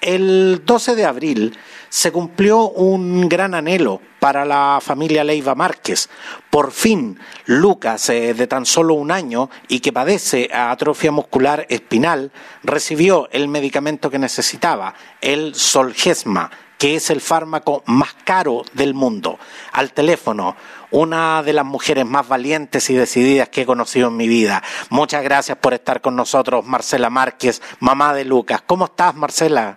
[0.00, 6.08] El 12 de abril se cumplió un gran anhelo para la familia Leiva Márquez.
[6.50, 12.30] Por fin, Lucas, de tan solo un año y que padece atrofia muscular espinal,
[12.62, 19.38] recibió el medicamento que necesitaba, el Solgesma, que es el fármaco más caro del mundo.
[19.72, 20.56] Al teléfono
[20.90, 24.62] una de las mujeres más valientes y decididas que he conocido en mi vida.
[24.88, 28.62] Muchas gracias por estar con nosotros, Marcela Márquez, mamá de Lucas.
[28.66, 29.76] ¿Cómo estás, Marcela?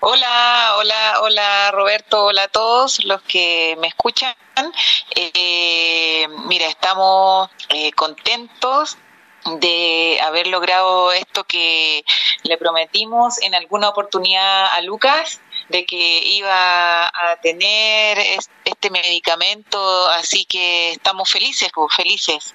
[0.00, 4.32] Hola, hola, hola Roberto, hola a todos los que me escuchan.
[5.16, 8.96] Eh, mira, estamos eh, contentos
[9.56, 12.04] de haber logrado esto que
[12.44, 18.18] le prometimos en alguna oportunidad a Lucas de que iba a tener
[18.64, 22.54] este medicamento, así que estamos felices, pues, felices.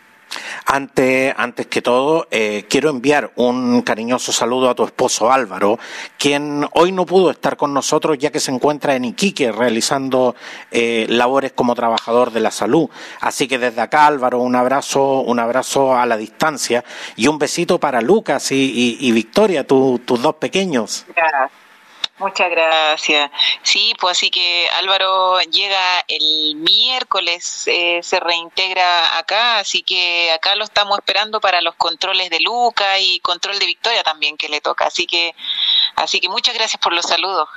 [0.66, 5.78] Antes, antes que todo, eh, quiero enviar un cariñoso saludo a tu esposo Álvaro,
[6.17, 10.36] quien hoy no pudo estar con nosotros ya que se encuentra en Iquique realizando
[10.72, 12.89] eh, labores como trabajador de la salud.
[13.21, 16.83] Así que desde acá, Álvaro, un abrazo, un abrazo a la distancia
[17.15, 21.05] y un besito para Lucas y, Victoria, tus dos pequeños.
[22.20, 23.32] Muchas gracias.
[23.64, 30.56] Sí, pues así que Álvaro llega el miércoles, eh, se reintegra acá, así que acá
[30.56, 34.62] lo estamos esperando para los controles de Luca y control de Victoria también que le
[34.62, 34.86] toca.
[34.86, 35.34] Así que,
[35.95, 37.48] así que muchas gracias por los saludos.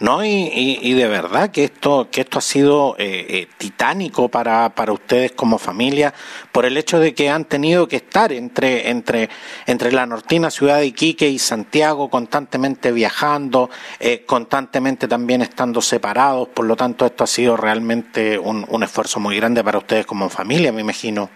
[0.00, 4.92] No, y, de verdad que esto, que esto ha sido eh, eh, titánico para, para
[4.92, 6.14] ustedes como familia,
[6.52, 9.28] por el hecho de que han tenido que estar entre, entre,
[9.66, 16.48] entre la nortina ciudad de Iquique y Santiago, constantemente viajando, eh, constantemente también estando separados,
[16.48, 20.28] por lo tanto esto ha sido realmente un, un esfuerzo muy grande para ustedes como
[20.28, 21.28] familia, me imagino.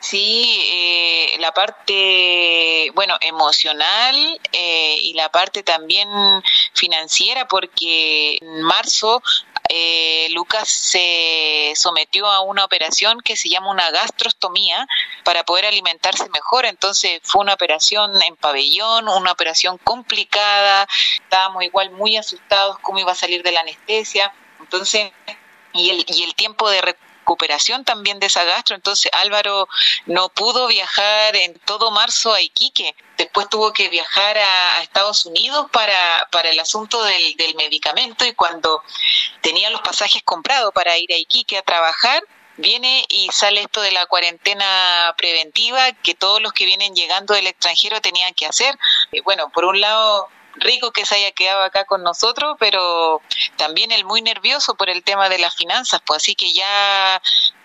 [0.00, 6.08] Sí, eh, la parte, bueno, emocional eh, y la parte también
[6.72, 9.22] financiera, porque en marzo
[9.68, 14.86] eh, Lucas se sometió a una operación que se llama una gastrostomía
[15.22, 16.64] para poder alimentarse mejor.
[16.64, 20.88] Entonces fue una operación en pabellón, una operación complicada.
[21.22, 24.32] Estábamos igual muy asustados cómo iba a salir de la anestesia.
[24.60, 25.12] Entonces,
[25.74, 27.09] y el, y el tiempo de recuperación
[27.84, 28.76] también de esa gastro.
[28.76, 29.68] Entonces Álvaro
[30.06, 32.94] no pudo viajar en todo marzo a Iquique.
[33.16, 38.34] Después tuvo que viajar a, Estados Unidos para, para el asunto del, del medicamento y
[38.34, 38.82] cuando
[39.40, 42.22] tenía los pasajes comprados para ir a Iquique a trabajar,
[42.56, 47.46] viene y sale esto de la cuarentena preventiva que todos los que vienen llegando del
[47.46, 48.76] extranjero tenían que hacer.
[49.12, 53.22] Y bueno, por un lado rico que se haya quedado acá con nosotros, pero
[53.56, 57.20] también él muy nervioso por el tema de las finanzas, pues así que ya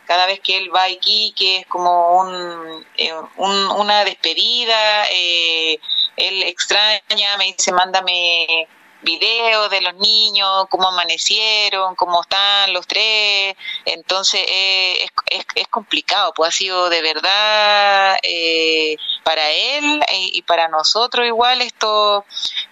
[0.06, 5.80] cada vez que él va aquí, que es como un, eh, una despedida, eh,
[6.16, 8.68] él extraña, me dice, mándame
[9.06, 13.56] videos de los niños, cómo amanecieron, cómo están los tres.
[13.86, 20.68] Entonces eh, es, es, complicado, pues ha sido de verdad eh, para él y, para
[20.68, 22.26] nosotros igual esto,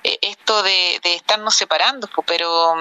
[0.04, 2.76] eh, esto de, de estarnos separando, pues, pero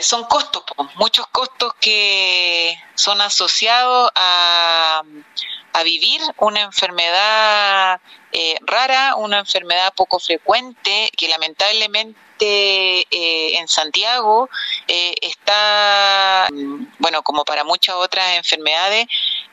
[0.00, 5.02] son costos, pues, muchos costos que son asociados a,
[5.72, 8.00] a vivir una enfermedad
[8.66, 14.48] rara, una enfermedad poco frecuente, que lamentablemente eh, en Santiago
[14.88, 16.48] eh, está,
[16.98, 19.06] bueno, como para muchas otras enfermedades,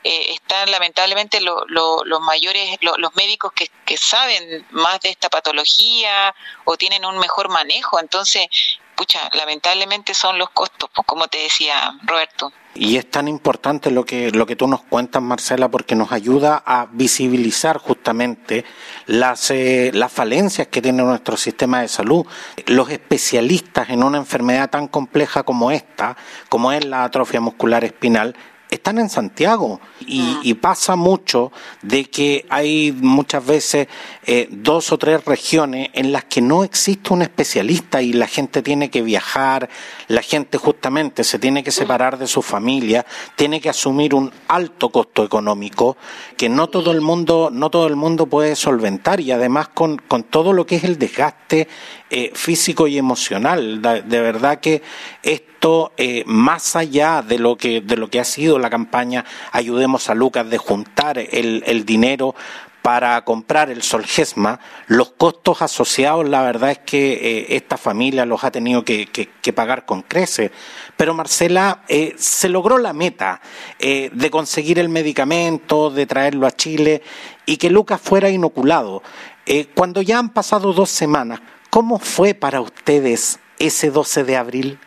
[0.04, 6.34] eh, están lamentablemente los mayores, los médicos que, saben más de esta patología
[6.64, 8.00] o tienen un mejor manejo.
[8.00, 8.48] Entonces,
[8.94, 12.52] pucha, lamentablemente son los costos, pues, como te decía Roberto.
[12.74, 16.62] Y es tan importante lo que, lo que tú nos cuentas, Marcela, porque nos ayuda
[16.64, 18.64] a visibilizar justamente
[19.06, 22.26] las, eh, las falencias que tiene nuestro sistema de salud.
[22.66, 26.16] Los especialistas en una enfermedad tan compleja como esta,
[26.48, 28.34] como es la atrofia muscular espinal,
[28.72, 29.80] están en Santiago.
[30.06, 31.50] Y, pasa mucho
[31.82, 33.88] de que hay muchas veces
[34.24, 38.62] eh, dos o tres regiones en las que no existe un especialista y la gente
[38.62, 39.68] tiene que viajar,
[40.08, 43.04] la gente justamente se tiene que separar de su familia,
[43.34, 45.96] tiene que asumir un alto costo económico
[46.36, 50.22] que no todo el mundo, no todo el mundo puede solventar y además con, con
[50.22, 51.66] todo lo que es el desgaste
[52.14, 53.80] eh, físico y emocional.
[53.80, 54.82] De, verdad que
[55.22, 60.10] esto, eh, más allá de lo que de lo que ha sido la campaña, ayudemos
[60.10, 62.34] a Lucas de juntar el, el dinero
[62.82, 68.44] para comprar el Solgesma, los costos asociados, la verdad es que eh, esta familia los
[68.44, 70.50] ha tenido que, que, pagar con creces.
[70.98, 71.82] Pero Marcela,
[72.18, 73.40] se logró la meta
[73.78, 77.02] de conseguir el medicamento, de traerlo a Chile
[77.46, 79.02] y que Lucas fuera inoculado.
[79.74, 81.40] cuando ya han pasado dos semanas,
[81.72, 84.78] ¿Cómo fue para ustedes ese 12 de abril?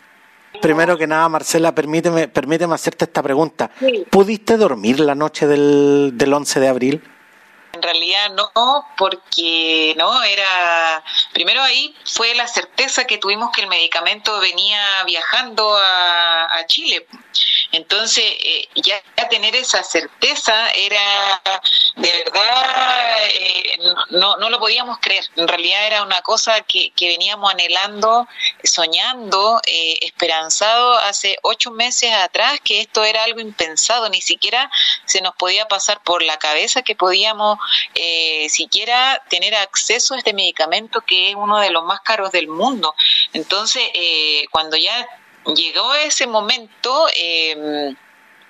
[0.62, 3.72] Primero que nada, Marcela, permíteme, permíteme hacerte esta pregunta.
[4.08, 7.02] ¿Pudiste dormir la noche del, del 11 de abril?
[7.72, 11.02] En realidad no, porque no era.
[11.32, 17.06] Primero ahí fue la certeza que tuvimos que el medicamento venía viajando a, Chile.
[17.72, 21.42] Entonces, eh, ya tener esa certeza era
[21.96, 23.78] de verdad, eh,
[24.10, 25.24] no, no lo podíamos creer.
[25.36, 28.26] En realidad era una cosa que, que veníamos anhelando,
[28.64, 34.70] soñando, eh, esperanzado hace ocho meses atrás, que esto era algo impensado, ni siquiera
[35.04, 37.58] se nos podía pasar por la cabeza que podíamos
[38.48, 42.94] siquiera tener acceso a este medicamento que es uno de los más caros del mundo.
[43.32, 45.06] Entonces, eh, cuando ya
[45.54, 47.94] llegó ese momento, eh,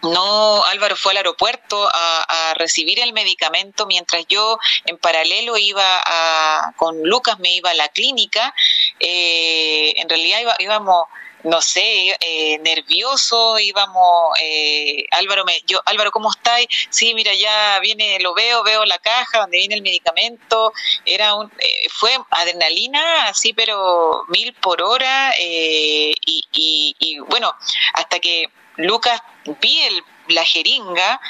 [0.03, 6.73] no, Álvaro fue al aeropuerto a, recibir el medicamento mientras yo en paralelo iba a,
[6.77, 8.55] con Lucas me iba a la clínica.
[8.99, 11.05] Eh, en realidad íbamos
[11.47, 16.67] no sé, eh, nervioso, íbamos, eh, Álvaro, me, yo, Álvaro, ¿cómo estáis?
[16.91, 20.73] Sí, mira, ya viene, lo veo, veo la caja donde viene el medicamento,
[21.05, 26.15] era un, eh, fue adrenalina, así, pero mil por hora, y,
[26.53, 27.55] y, y, bueno,
[27.95, 28.47] hasta que
[28.77, 29.23] Lucas
[29.61, 31.21] vi el, la jeringa,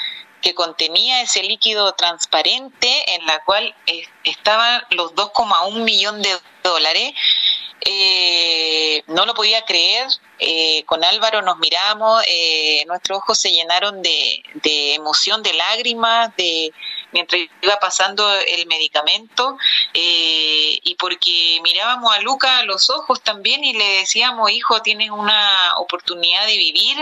[0.41, 3.75] que contenía ese líquido transparente en la cual
[4.23, 7.13] estaban los 2,1 millón de dólares
[7.89, 10.07] eh, no lo podía creer.
[10.39, 16.35] Eh, con Álvaro nos miramos, eh, nuestros ojos se llenaron de, de, emoción, de lágrimas,
[16.35, 16.73] de
[17.17, 19.57] mientras iba pasando el medicamento,
[19.91, 25.09] eh, y porque mirábamos a Luca a los ojos también y le decíamos, hijo, tienes
[25.09, 26.97] una oportunidad de vivir,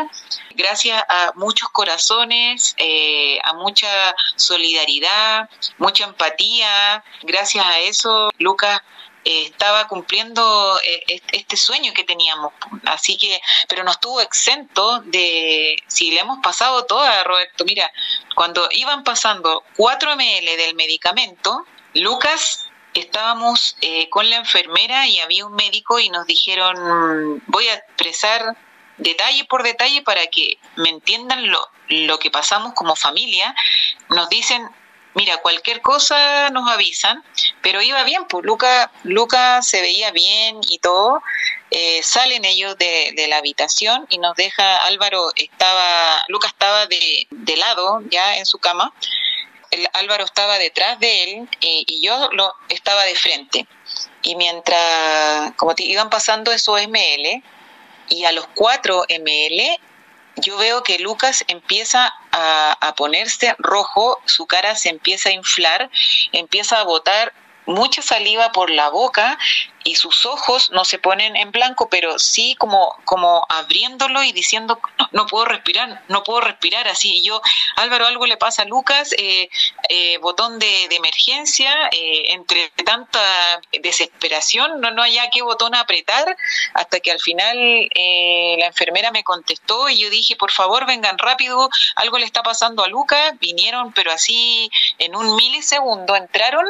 [0.52, 8.82] gracias a muchos corazones, eh, a mucha solidaridad, mucha empatía, gracias a eso, Lucas
[9.25, 12.54] estaba cumpliendo eh, este sueño que teníamos.
[12.86, 17.92] Así que, pero no estuvo exento de, si le hemos pasado toda, Roberto, mira,
[18.36, 25.45] cuando iban pasando 4 ml del medicamento, Lucas estábamos eh, con la enfermera y había
[25.45, 28.56] un médico y nos dijeron, voy a expresar
[28.98, 33.54] detalle por detalle para que me entiendan lo, lo que pasamos como familia.
[34.10, 34.69] Nos dicen,
[35.16, 37.24] mira, cualquier cosa nos avisan,
[37.62, 41.24] pero iba bien, pues Luca, Luca se veía bien y todo.
[41.72, 48.02] Eh, salen ellos de, la habitación y nos deja, Álvaro estaba, Luca estaba de, lado
[48.12, 48.94] ya en su cama,
[49.72, 53.68] el, Álvaro estaba detrás de él y, yo lo estaba de frente.
[54.22, 57.44] Y mientras, como te iban pasando esos ML,
[58.10, 59.80] y a los 4 ml
[60.37, 65.89] yo veo que Lucas empieza a, ponerse rojo, su cara se empieza a inflar,
[66.31, 67.33] empieza a botar
[67.66, 69.38] mucha saliva por la boca
[69.86, 74.80] y sus ojos no se ponen en blanco, pero sí como, como abriéndolo y diciendo,
[75.12, 77.18] no, puedo respirar, no puedo respirar así.
[77.18, 77.40] Y yo,
[77.76, 79.48] Álvaro, algo le pasa a Lucas, eh,
[79.90, 83.22] eh, botón de, emergencia, eh, entre tanta
[83.80, 86.36] desesperación, no, no haya qué botón apretar,
[86.74, 91.69] hasta que al final la enfermera me contestó y yo dije, por favor, vengan rápido,
[91.95, 96.66] algo le está pasando a Lucas, vinieron, pero así en un milisegundo entraron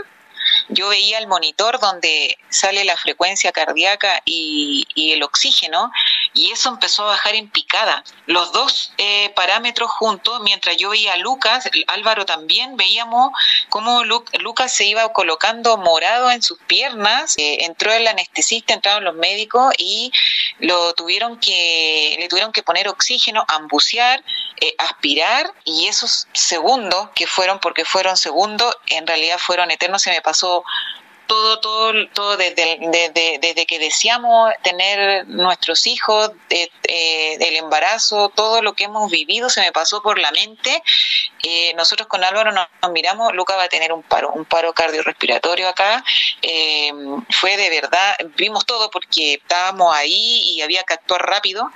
[0.70, 5.92] yo veía el monitor donde sale la frecuencia cardíaca y, el oxígeno
[6.34, 8.04] y eso empezó a bajar en picada.
[8.26, 13.32] Los dos eh, parámetros juntos, mientras yo veía a Lucas, Álvaro también, veíamos
[13.70, 19.16] cómo Lucas se iba colocando morado en sus piernas, eh, entró el anestesista, entraron los
[19.16, 20.12] médicos y
[20.60, 24.24] lo tuvieron que, le tuvieron que poner oxígeno, ambucear,
[24.60, 30.12] eh, aspirar y esos segundos que fueron, porque fueron segundos, en realidad fueron eternos, se
[30.12, 30.55] me pasó
[31.28, 38.62] todo, todo, todo desde, desde, desde que deseamos tener nuestros hijos, eh, del embarazo, todo
[38.62, 40.84] lo que hemos vivido se me pasó por la mente.
[41.44, 45.68] Eh, nosotros con Álvaro nos, miramos, Luca va a tener un paro, un paro cardiorrespiratorio
[45.68, 46.04] acá.
[46.42, 46.92] Eh,
[47.32, 51.70] fue de verdad, vimos todo porque estábamos ahí y había que actuar rápido.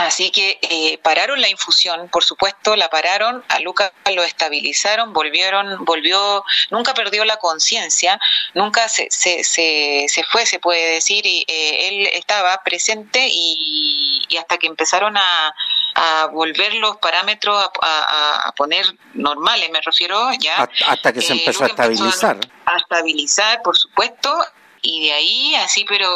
[0.00, 5.84] Así que eh, pararon la infusión, por supuesto, la pararon, a Lucas lo estabilizaron, volvieron,
[5.84, 8.18] volvió, nunca perdió la conciencia,
[8.54, 14.26] nunca se, se, se, se, fue, se puede decir, y eh, él estaba presente y,
[14.38, 15.54] hasta que empezaron a,
[15.94, 20.66] a volver los parámetros a, a, poner normales, me refiero ya.
[20.86, 22.38] Hasta que se eh, empezó a estabilizar.
[22.64, 24.30] a estabilizar, por supuesto,
[24.82, 26.08] y de ahí así, pero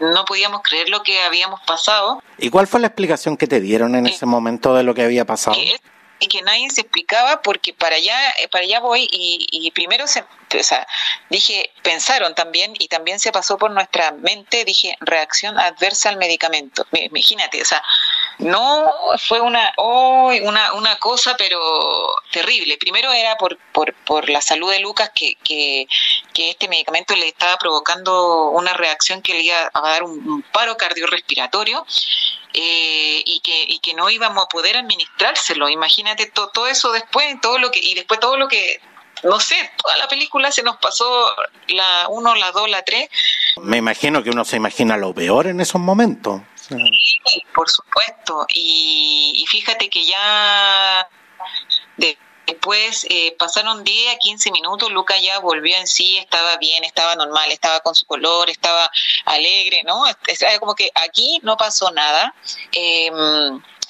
[0.00, 2.22] no podíamos creer lo que habíamos pasado.
[2.38, 5.24] ¿Y cuál fue la explicación que te dieron en ese momento de lo que había
[5.24, 5.56] pasado?
[6.22, 10.06] y que nadie se explicaba porque para allá eh, para allá voy y, y primero
[10.06, 10.24] se
[10.58, 10.86] o sea,
[11.30, 16.86] dije pensaron también y también se pasó por nuestra mente dije reacción adversa al medicamento
[16.92, 17.82] imagínate o sea
[18.38, 18.86] no
[19.18, 21.58] fue una oh, una una cosa pero
[22.30, 25.86] terrible primero era por por, por la salud de Lucas que, que,
[26.32, 30.76] que este medicamento le estaba provocando una reacción que le iba a dar un paro
[30.76, 31.84] cardiorrespiratorio
[32.54, 35.68] eh, y, que, y que no íbamos a poder administrárselo.
[35.68, 38.80] Imagínate todo eso después, todo lo que, y después todo lo que,
[39.22, 41.34] no sé, toda la película se nos pasó
[41.68, 43.08] la 1, la 2, la 3.
[43.62, 46.42] Me imagino que uno se imagina lo peor en esos momentos.
[46.56, 48.46] Sí, por supuesto.
[48.48, 51.08] Y, y fíjate que ya
[51.96, 52.18] de,
[52.52, 57.16] Después eh, pasaron 10 a 15 minutos, Luca ya volvió en sí, estaba bien, estaba
[57.16, 58.90] normal, estaba con su color, estaba
[59.24, 60.04] alegre, ¿no?
[60.60, 62.34] como que aquí no pasó nada.
[62.72, 63.10] Eh,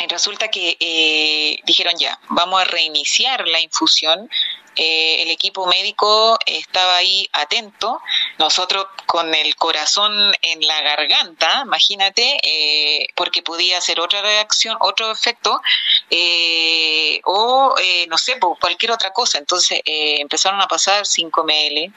[0.09, 4.29] resulta que eh, dijeron ya, vamos a reiniciar la infusión
[4.75, 8.01] eh, el equipo médico estaba ahí atento,
[8.39, 15.11] nosotros con el corazón en la garganta, imagínate, eh, porque podía ser otra reacción, otro
[15.11, 15.61] efecto,
[16.09, 17.75] eh, o
[18.09, 19.39] no sé, cualquier otra cosa.
[19.39, 21.93] Entonces empezaron a pasar 5 ml,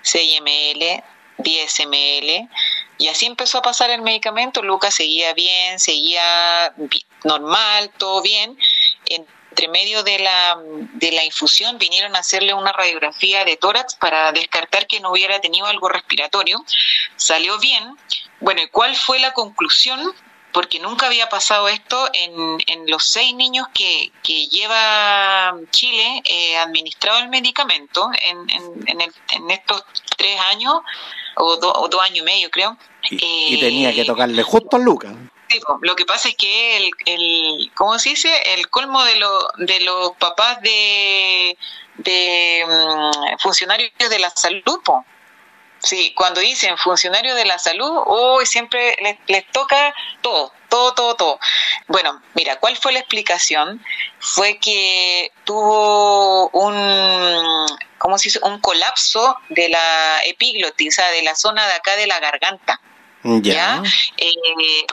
[0.00, 1.04] 6 ml,
[1.38, 2.48] 10 ml,
[2.98, 4.62] y así empezó a pasar el medicamento.
[4.62, 6.74] Lucas seguía bien, seguía
[7.24, 8.56] normal, todo bien
[9.56, 10.58] entre medio de la,
[10.94, 15.40] de la infusión vinieron a hacerle una radiografía de tórax para descartar que no hubiera
[15.40, 16.62] tenido algo respiratorio.
[17.16, 17.96] Salió bien.
[18.40, 20.12] Bueno, ¿y cuál fue la conclusión?
[20.56, 22.32] Porque nunca había pasado esto en,
[22.66, 29.50] en los seis niños que, que lleva Chile eh, administrado el medicamento en, en, en,
[29.50, 29.84] estos
[30.16, 30.76] tres años
[31.36, 32.74] o, dos años y medio, creo.
[33.10, 35.14] Y, tenía que tocarle justo a Lucas
[35.82, 38.30] lo que pasa es que el, el ¿cómo se dice?
[38.54, 41.56] El colmo de, lo, de los papás de,
[41.98, 44.80] de mm, funcionarios de la salud,
[45.86, 51.14] Sí, cuando dicen funcionarios de la salud, hoy siempre les, les toca todo, todo, todo,
[51.14, 51.38] todo.
[51.86, 53.80] Bueno, mira, ¿cuál fue la explicación?
[54.18, 57.66] Fue que tuvo un,
[57.98, 58.40] ¿cómo se dice?
[58.42, 62.80] Un colapso de la epiglotis, o sea, de la zona de acá de la garganta.
[63.22, 63.80] ¿ya?
[64.16, 64.34] Eh,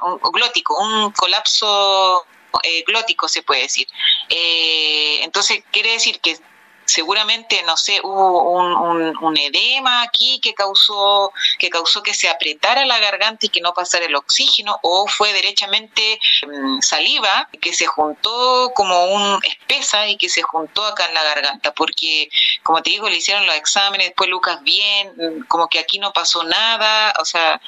[0.03, 2.23] un, glótico, un colapso
[2.61, 3.87] eh, glótico se puede decir.
[4.29, 6.37] Eh, entonces quiere decir que
[6.85, 12.85] seguramente no sé hubo un, un, edema aquí que causó que causó que se apretara
[12.85, 17.85] la garganta y que no pasara el oxígeno o fue derechamente mm, saliva que se
[17.85, 22.29] juntó como un espesa y que se juntó acá en la garganta porque
[22.63, 26.43] como te digo le hicieron los exámenes después Lucas bien como que aquí no pasó
[26.43, 27.61] nada o sea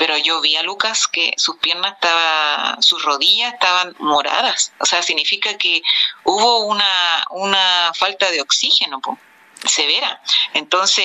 [0.00, 5.02] pero yo vi a Lucas que sus piernas estaban, sus rodillas estaban moradas, o sea,
[5.02, 5.82] significa que
[6.24, 9.02] hubo una, una falta de oxígeno
[9.66, 10.22] severa.
[10.54, 11.04] Entonces,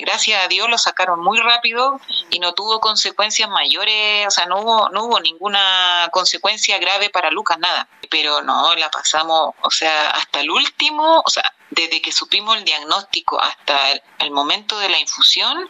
[0.00, 4.60] gracias a Dios lo sacaron muy rápido y no tuvo consecuencias mayores, o sea, no
[4.60, 7.86] hubo, no hubo ninguna consecuencia grave para Lucas, nada.
[8.10, 12.64] Pero no, la pasamos, o sea, hasta el último, o sea, desde que supimos el
[12.64, 13.78] diagnóstico hasta
[14.18, 15.68] el momento de la infusión,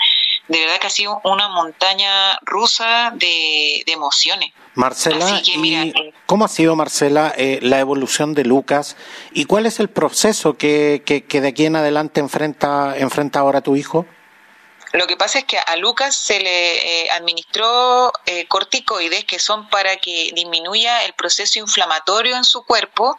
[0.49, 4.53] de verdad que ha sido una montaña rusa de, emociones.
[4.75, 8.97] Marcela, eh, ¿cómo ha sido, Marcela, eh, la evolución de Lucas
[9.33, 13.77] y cuál es el proceso que, que, de aquí en adelante enfrenta, enfrenta ahora tu
[13.77, 14.07] hijo?
[14.93, 19.69] Lo que pasa es que a Lucas se le eh, administró eh, corticoides que son
[19.71, 23.17] para que disminuya el proceso inflamatorio en su cuerpo,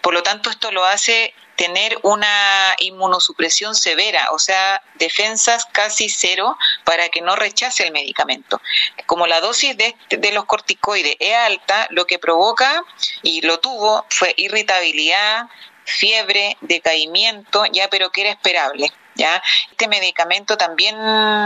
[0.00, 6.56] por lo tanto esto lo hace tener una inmunosupresión severa, o sea, defensas casi cero
[6.84, 8.60] para que no rechace el medicamento.
[9.06, 12.82] Como la dosis de, de los corticoides es alta, lo que provoca,
[13.22, 15.46] y lo tuvo, fue irritabilidad,
[15.84, 18.92] fiebre, decaimiento, ya pero que era esperable.
[19.14, 19.42] ¿Ya?
[19.70, 20.96] Este medicamento también,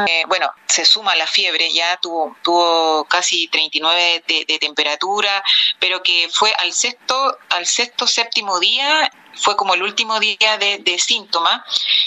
[0.08, 5.42] eh, bueno, se suma a la fiebre, ya tuvo, tuvo casi 39 de, de, temperatura,
[5.78, 10.98] pero que fue al sexto, al sexto, séptimo día, fue como el último día de,
[10.98, 11.62] síntomas,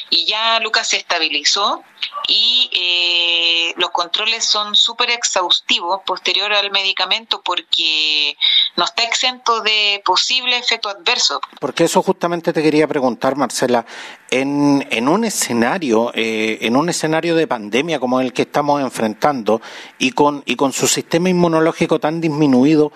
[0.10, 1.84] y ya Lucas se estabilizó
[2.28, 8.36] y eh, los controles son súper exhaustivos posterior al medicamento porque
[8.80, 11.42] no está exento de posible efecto adverso.
[11.60, 13.86] Porque eso justamente te quería preguntar, Marcela,
[14.32, 19.62] en, en un escenario, eh, en un escenario de pandemia como el que estamos enfrentando
[19.98, 22.94] y con, y con su sistema inmunológico tan disminuido,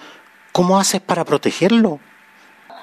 [0.53, 1.99] ¿cómo haces para protegerlo?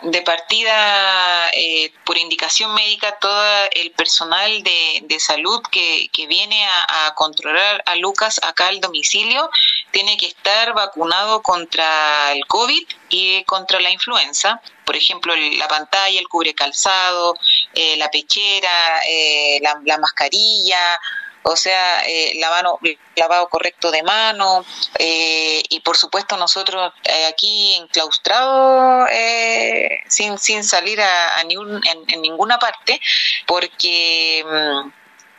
[0.03, 6.65] De partida, eh, por indicación médica, todo el personal de, de salud que, que viene
[6.65, 9.51] a, controlar a Lucas acá al domicilio
[9.91, 14.61] tiene que estar vacunado contra el COVID y contra la influenza.
[14.87, 17.35] Por ejemplo, la pantalla, el cubre calzado,
[17.75, 20.99] eh, la pechera, eh, la mascarilla,
[21.43, 22.79] o sea, eh, lavado,
[23.17, 24.65] lavado correcto de mano
[24.99, 31.77] eh, y por supuesto nosotros eh, aquí enclaustrados eh, sin, sin salir a, ni un,
[31.87, 33.01] en, en, ninguna parte
[33.47, 34.45] porque...
[34.47, 34.93] Mmm,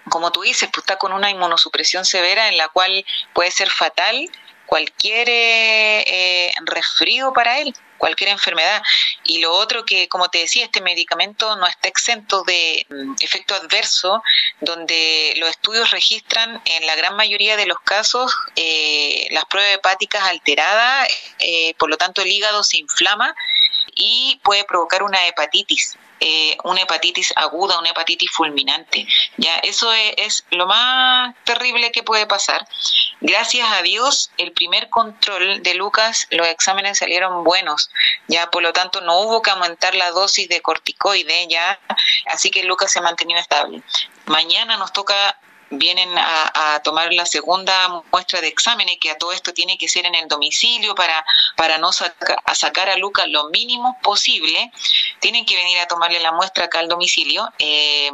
[0.10, 4.30] como tú dices, pues está con una inmunosupresión severa en la cual puede ser fatal
[4.66, 8.82] cualquier eh, resfrío para él cualquier enfermedad.
[9.24, 13.54] Y lo otro que, como te decía, este medicamento no está exento de mm, efecto
[13.54, 14.24] adverso,
[14.60, 20.24] donde los estudios registran en la gran mayoría de los casos eh, las pruebas hepáticas
[20.24, 23.36] alteradas, eh, por lo tanto el hígado se inflama
[23.94, 29.08] y puede provocar una hepatitis eh, una hepatitis aguda, una hepatitis fulminante.
[29.38, 32.68] Ya, eso es, es, lo más terrible que puede pasar.
[33.22, 37.90] Gracias a Dios, el primer control de Lucas, los exámenes salieron buenos.
[38.28, 41.80] Ya, por lo tanto, no hubo que aumentar la dosis de corticoide, ya,
[42.28, 43.82] así que Lucas se ha mantenido estable.
[44.28, 45.40] Mañana nos toca
[45.72, 49.88] vienen a, a, tomar la segunda muestra de exámenes, que a todo esto tiene que
[49.88, 54.72] ser en el domicilio para, para no saca, a sacar a Lucas lo mínimo posible,
[55.20, 57.48] tienen que venir a tomarle la muestra acá al domicilio.
[57.60, 58.12] Eh,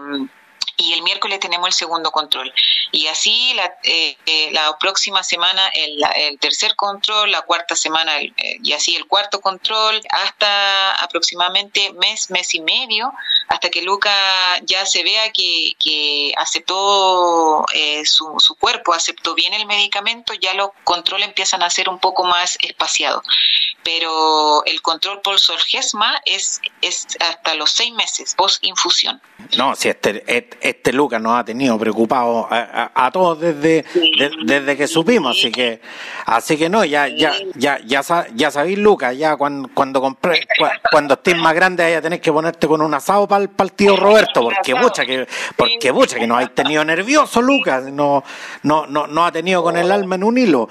[0.77, 2.53] y el miércoles tenemos el segundo control.
[2.91, 8.19] Y así la, eh, eh, la próxima semana el, el, tercer control, la cuarta semana
[8.19, 13.11] eh, y así el cuarto control, hasta aproximadamente mes, mes y medio,
[13.47, 14.11] hasta que Luca
[14.63, 20.53] ya se vea que, que aceptó eh, su, su, cuerpo, aceptó bien el medicamento, ya
[20.53, 23.23] los controles empiezan a ser un poco más espaciados.
[23.83, 29.21] Pero el control por Solgesma es, es hasta los seis meses post infusión.
[29.57, 30.57] No, si este, este
[30.87, 35.37] este Lucas nos ha tenido preocupados a, a, a, todos desde, de, desde que supimos,
[35.37, 35.81] así que
[36.25, 38.01] así que no, ya ya ya ya,
[38.33, 40.47] ya sabéis Lucas, ya cuando cuando compré,
[40.91, 43.95] cuando estés más grande vaya a tener que ponerte con un asado para el tío
[43.95, 48.23] Roberto, porque mucha que porque mucha que nos ha tenido nervioso Lucas, no
[48.63, 50.69] no no no ha tenido con el alma en un hilo.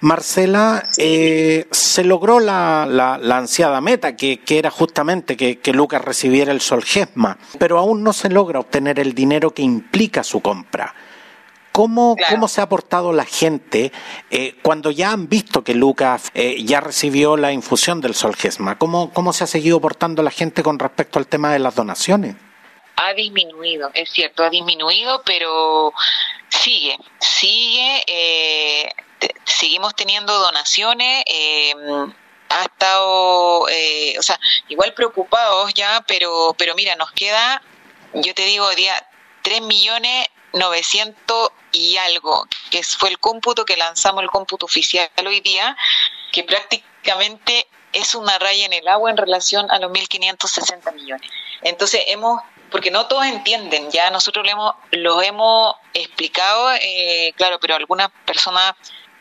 [0.00, 5.72] Marcela eh, se logró la, la, la ansiada meta que, que era justamente que, que
[5.72, 10.40] Lucas recibiera el Solgesma, pero aún no se logra obtener el dinero que implica su
[10.40, 10.94] compra.
[11.76, 12.34] ¿Cómo, claro.
[12.34, 13.92] ¿Cómo, se ha portado la gente
[14.30, 18.78] eh, cuando ya han visto que Lucas eh, ya recibió la infusión del Solgesma?
[18.78, 22.36] ¿Cómo, ¿Cómo se ha seguido portando la gente con respecto al tema de las donaciones?
[22.96, 25.92] Ha disminuido, es cierto, ha disminuido, pero
[26.48, 28.88] sigue, sigue, eh,
[29.44, 31.24] seguimos teniendo donaciones.
[31.26, 31.74] Eh,
[32.48, 37.62] ha estado, eh, o sea, igual preocupados ya, pero, pero mira, nos queda,
[38.14, 38.94] yo te digo, día
[39.42, 45.40] tres millones novecientos y algo, que fue el cómputo que lanzamos el cómputo oficial hoy
[45.40, 45.76] día,
[46.32, 51.30] que prácticamente es una raya en el agua en relación a los 1.560 millones.
[51.62, 57.58] Entonces hemos, porque no todos entienden, ya nosotros lo hemos, lo hemos explicado, eh, claro,
[57.60, 58.74] pero algunas personas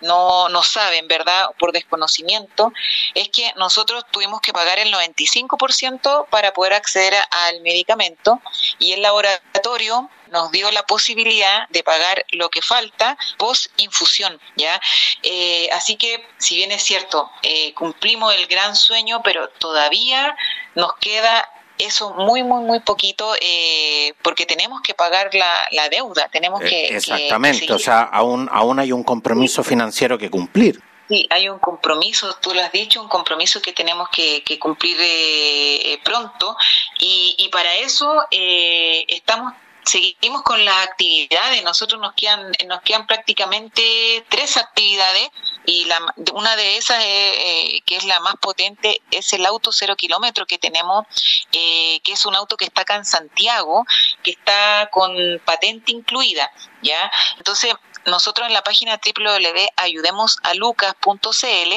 [0.06, 1.50] no, no saben, ¿verdad?
[1.60, 2.72] Por desconocimiento,
[3.14, 8.42] es que nosotros tuvimos que pagar el 95% para poder acceder al medicamento
[8.80, 14.80] y el laboratorio nos dio la posibilidad de pagar lo que falta post infusión, ¿ya?
[15.24, 20.36] Eh, así que, si bien es cierto, eh, cumplimos el gran sueño, pero todavía
[20.76, 26.62] nos queda eso muy, muy, muy poquito, eh, porque tenemos que pagar la, deuda, tenemos
[26.62, 26.88] eh, que...
[26.96, 30.82] Exactamente, o sea, aún, aún hay un compromiso financiero que cumplir.
[31.08, 36.00] Sí, hay un compromiso, tú lo has dicho, un compromiso que tenemos que, cumplir eh,
[36.04, 36.58] pronto
[37.00, 39.54] y, y, para eso estamos
[39.86, 41.64] seguimos con las actividades.
[41.64, 45.30] Nosotros nos quedan, nos quedan prácticamente tres actividades
[45.66, 46.00] y la,
[46.34, 50.58] una de esas, eh, que es la más potente, es el auto cero kilómetro que
[50.58, 51.06] tenemos,
[51.52, 53.86] eh, que es un auto que está acá en Santiago,
[54.24, 56.52] que está con patente incluida,
[56.82, 57.12] ¿ya?
[57.38, 57.74] Entonces,
[58.06, 61.74] nosotros en la página www.ayudemosalucas.cl,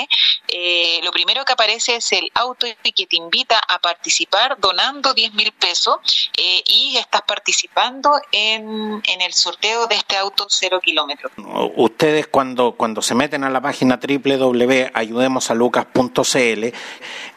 [0.48, 5.34] eh, lo primero que aparece es el auto que te invita a participar donando 10
[5.34, 11.30] mil pesos eh, y estás participando en, en, el sorteo de este auto cero kilómetros.
[11.76, 16.64] Ustedes cuando, cuando se meten a la página www.ayudemosalucas.cl,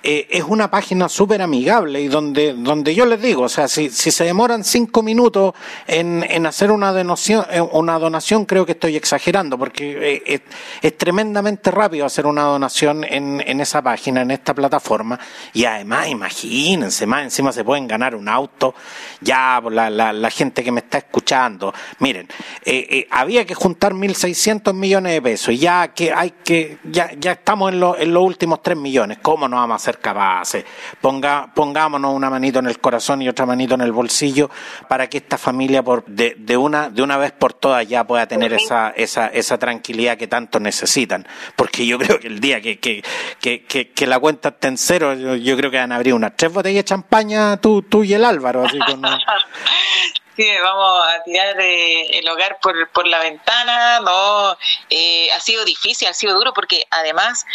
[0.04, 3.90] eh, es una página súper amigable y donde, donde yo les digo, o sea, si,
[3.90, 5.54] si se demoran cinco minutos
[5.88, 10.42] en, en hacer una donación, eh, una donación, creo que estoy exagerando, porque eh,
[10.82, 15.20] es, tremendamente rápido hacer una donación en, en, esa página, en esta plataforma,
[15.54, 18.74] y además, imagínense, más encima se pueden ganar un auto,
[19.20, 22.28] ya pues, la, la, la gente que me está escuchando, miren,
[22.66, 27.12] eh, eh, había que juntar 1.600 millones de pesos, y ya que hay que, ya,
[27.20, 30.66] ya estamos en, en los últimos 3 millones, ¿cómo no vamos a ser capaces?
[31.00, 34.50] Ponga, pongámonos una manito en el corazón y otra manito en el bolsillo
[34.88, 38.26] para que esta familia por, de, de, una, de una vez por todas ya pueda
[38.26, 41.28] tener esa esa, esa, tranquilidad que tanto necesitan.
[41.56, 43.04] Porque yo creo que el día que, que,
[43.40, 46.52] que, que, la cuenta esté en cero, yo, creo que van a abrir unas tres
[46.54, 48.64] botellas de champaña tú, tú y el Álvaro.
[48.66, 48.80] Así
[50.38, 54.58] Sí, vamos a tirar el hogar por, por la ventana, no,
[54.90, 57.46] eh, ha sido difícil, ha sido duro porque además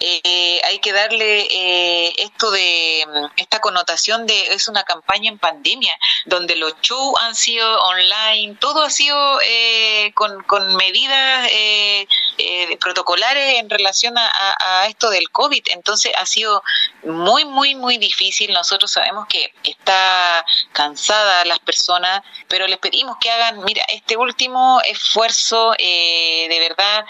[0.00, 3.04] eh, hay que darle eh, esto de
[3.36, 8.82] esta connotación de es una campaña en pandemia, donde los shows han sido online, todo
[8.82, 12.06] ha sido eh, con, con, medidas eh,
[12.38, 15.62] eh, protocolares en relación a, a, esto del COVID.
[15.70, 16.62] Entonces ha sido
[17.04, 18.52] muy, muy, muy difícil.
[18.52, 24.80] Nosotros sabemos que está cansada las personas, pero les pedimos que hagan, mira, este último
[24.84, 27.04] esfuerzo, de verdad,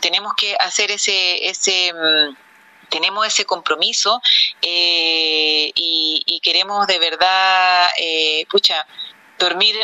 [0.00, 2.36] tenemos que hacer ese, ese mm,
[2.88, 4.20] tenemos ese compromiso
[4.62, 8.86] eh, y, queremos de verdad, eh, pucha,
[9.38, 9.76] dormir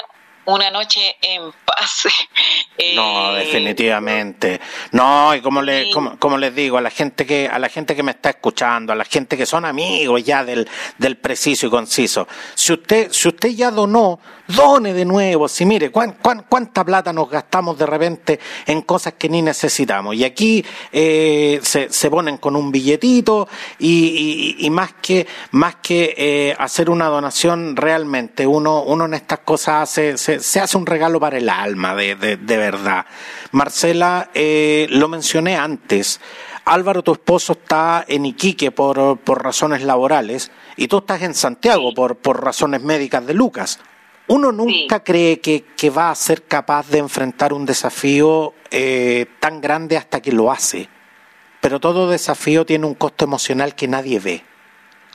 [0.47, 2.05] una noche en paz.
[2.95, 4.61] no, eh, definitivamente.
[4.93, 7.97] No, y como, le, como, como, les digo, a la gente que a la gente
[7.97, 11.71] que me está escuchando, a la gente que son amigos ya del, del preciso y
[11.71, 15.49] conciso, si usted si usted ya donó, done de nuevo.
[15.49, 20.15] Si mire, ¿cuán, cuánta plata nos gastamos de repente en cosas que ni necesitamos.
[20.15, 25.77] Y aquí eh, se, se, ponen con un billetito y, y, y más que más
[25.77, 30.77] que eh, hacer una donación realmente, uno uno en estas cosas hace se, se hace
[30.77, 33.07] un regalo para el alma de, de, de verdad.
[33.53, 36.21] Marcela, eh, lo mencioné antes.
[36.67, 41.93] Álvaro, tu esposo, está en Iquique por, por razones laborales y tú estás en Santiago
[41.93, 43.81] por, por razones médicas de Lucas.
[44.27, 49.61] Uno nunca cree que, que, va a ser capaz de enfrentar un desafío eh, tan
[49.61, 50.89] grande hasta que lo hace,
[51.61, 54.43] pero todo desafío tiene un costo emocional que nadie ve.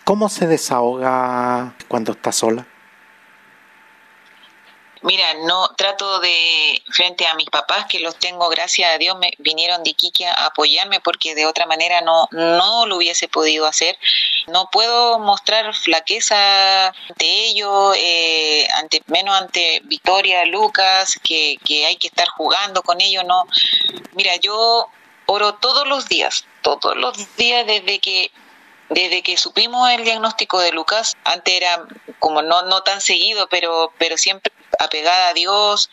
[0.03, 2.67] ¿Cómo se desahoga cuando está sola?
[5.01, 9.31] Mira, no trato de, frente a mis papás, que los tengo, gracias a Dios, me
[9.37, 13.97] vinieron de Iquique a apoyarme porque de otra manera no, no lo hubiese podido hacer.
[14.47, 21.95] No puedo mostrar flaqueza ante ellos, eh, ante, menos ante Victoria, Lucas, que, que hay
[21.95, 23.45] que estar jugando con ellos, no.
[24.13, 24.89] Mira, yo
[25.27, 28.31] oro todos los días, todos los días desde que
[28.89, 31.85] desde que supimos el diagnóstico de Lucas, antes era
[32.17, 35.89] como no, no tan seguido, pero, pero siempre apegada a Dios,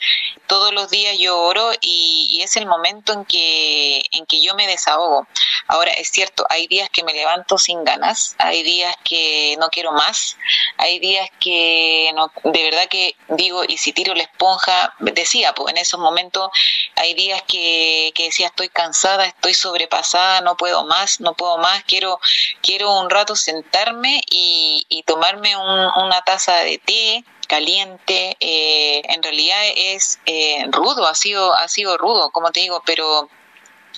[0.47, 4.67] todos los días yo oro y, es el momento en que, en que yo me
[4.67, 5.27] desahogo.
[5.67, 9.91] Ahora, es cierto, hay días que me levanto sin ganas, hay días que no quiero
[9.91, 10.37] más,
[10.77, 15.73] hay días que no, de verdad que digo, y si tiro la esponja, decía, pues
[15.73, 16.51] en esos momentos
[16.95, 21.83] hay días que, que decía, estoy cansada, estoy sobrepasada, no puedo más, no puedo más,
[21.85, 22.21] quiero,
[22.63, 29.23] quiero un rato sentarme y, y tomarme un, una taza de té caliente, eh, en
[29.23, 33.29] realidad es eh, rudo, ha sido, ha sido rudo, como te digo, pero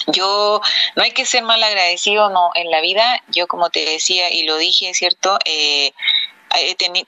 [0.06, 0.60] yo
[0.94, 4.44] no hay que ser mal agradecido no en la vida yo como te decía y
[4.44, 5.92] lo dije cierto eh,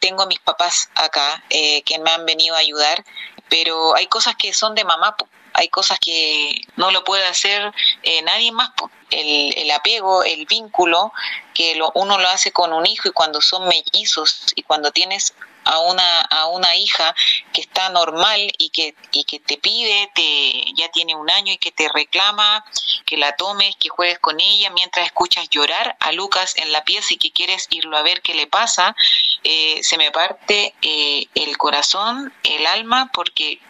[0.00, 3.04] tengo a mis papás acá eh, que me han venido a ayudar
[3.50, 5.14] pero hay cosas que son de mamá,
[5.52, 7.72] hay cosas que no lo puede hacer
[8.02, 8.70] eh, nadie más.
[9.10, 11.12] El, el, apego, el vínculo,
[11.52, 15.34] que lo, uno lo hace con un hijo y cuando son mellizos y cuando tienes
[15.64, 17.14] a una, a una hija
[17.52, 21.58] que está normal y que, y que te pide, te, ya tiene un año y
[21.58, 22.64] que te reclama
[23.06, 27.14] que la tomes, que juegues con ella mientras escuchas llorar a Lucas en la pieza
[27.14, 28.94] y que quieres irlo a ver qué le pasa,
[29.44, 33.60] eh, se me parte eh, el corazón, el alma, porque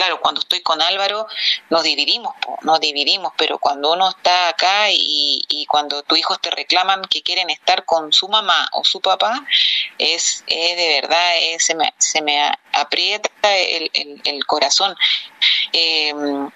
[0.00, 1.26] claro, cuando estoy con Álvaro
[1.68, 7.02] nos dividimos, nos dividimos, pero cuando uno está acá y, cuando tus hijos te reclaman
[7.02, 9.44] que quieren estar con su mamá o su papá,
[9.98, 13.90] es, de verdad, se, me, se me aprieta el,
[14.24, 14.94] el, corazón.
[15.72, 16.12] Eh,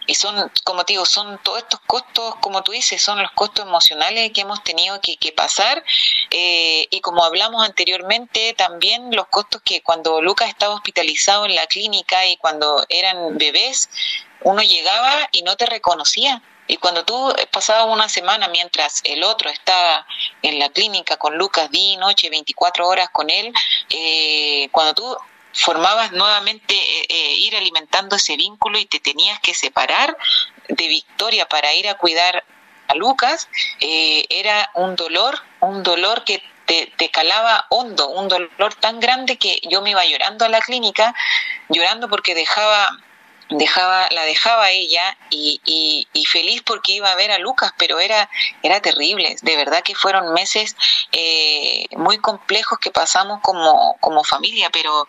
[0.06, 3.66] y son, como te digo, son todos estos costos, como tú dices, son los costos
[3.66, 5.82] emocionales que hemos tenido que, pasar.
[6.30, 11.66] Eh, y como hablamos anteriormente, también los costos que cuando Lucas estaba hospitalizado en la
[11.66, 13.88] clínica y cuando eran bebés,
[14.42, 16.42] uno llegaba y no te reconocía.
[16.66, 20.06] Y cuando tú pasabas una semana mientras el otro estaba
[20.42, 23.52] en la clínica con Lucas día y noche, 24 horas con él,
[23.90, 25.16] eh, cuando tú
[25.54, 30.16] formabas nuevamente eh, eh, ir alimentando ese vínculo y te tenías que separar
[30.68, 32.44] de Victoria para ir a cuidar
[32.88, 33.48] a Lucas,
[33.80, 39.36] eh, era un dolor, un dolor que te, te, calaba hondo, un dolor tan grande
[39.36, 41.14] que yo me iba llorando a la clínica,
[41.68, 42.98] llorando porque dejaba
[43.50, 48.28] dejaba la dejaba ella y, y, feliz porque iba a ver a Lucas pero era
[48.62, 49.36] era terrible.
[49.42, 50.76] De verdad que fueron meses
[51.12, 55.06] eh, muy complejos que pasamos como como familia pero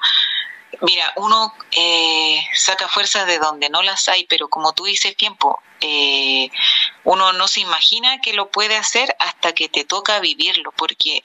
[0.86, 5.60] Mira, uno eh, saca fuerzas de donde no las hay, pero como tú dices, tiempo,
[5.82, 6.50] eh,
[7.04, 11.24] uno no se imagina que lo puede hacer hasta que te toca vivirlo, porque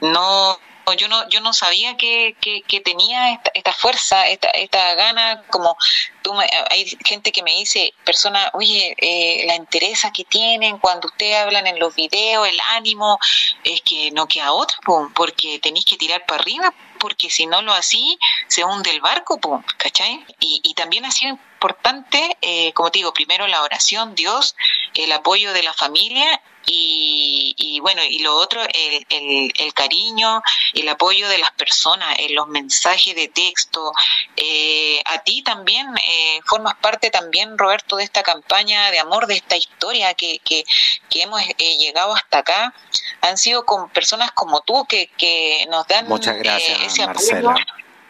[0.00, 0.58] no
[0.98, 5.76] yo no yo no sabía que, que, tenía esta, fuerza esta, esta gana como
[6.22, 6.32] tú
[6.70, 11.66] hay gente que me dice persona oye eh, la interesa que tienen cuando ustedes hablan
[11.66, 13.18] en los videos el ánimo
[13.64, 14.78] es que no queda otra
[15.12, 16.72] porque tenéis que tirar para arriba
[17.06, 19.38] porque si no lo así, se hunde el barco,
[19.76, 20.26] ¿cachai?
[20.40, 24.56] Y, y también ha sido importante, eh, como te digo, primero la oración, Dios,
[24.92, 30.42] el apoyo de la familia y, bueno, y lo otro, el, el, el, cariño,
[30.74, 33.92] el apoyo de las personas, en los mensajes de texto.
[34.36, 39.34] Eh, a ti también eh, formas parte también, Roberto, de esta campaña de amor, de
[39.34, 40.64] esta historia que, que,
[41.08, 42.74] que hemos eh, llegado hasta acá.
[43.20, 47.54] Han sido con personas como tú que, que nos dan Muchas gracias, ese apoyo.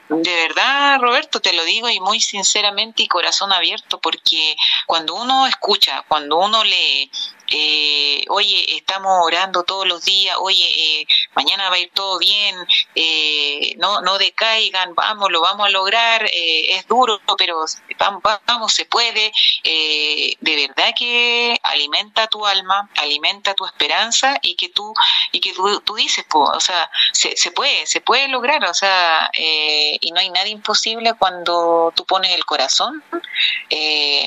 [0.09, 5.49] De verdad, Roberto, te lo digo y muy sinceramente y corazón abierto, porque cuando uno
[5.49, 7.11] escucha, cuando uno lee,
[7.49, 12.57] eh, oye, estamos orando todos los días, oye, eh, mañana va a ir todo bien,
[12.95, 17.65] eh, no, no decaigan, vamos, lo vamos a lograr, eh, es duro, pero
[17.99, 19.33] vamos, vamos se puede,
[19.63, 24.93] de verdad que alimenta tu alma, alimenta tu esperanza y que tú,
[25.33, 25.53] y que
[25.85, 30.31] tú, dices, o sea, se, se puede, se puede lograr, o sea, y no hay
[30.31, 33.03] nada imposible cuando tú pones el corazón,